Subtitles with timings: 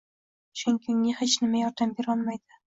[0.61, 2.59] Chunki unga hech kim yordam berolmaydi.